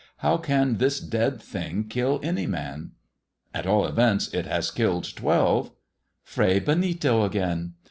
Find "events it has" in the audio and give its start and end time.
3.85-4.71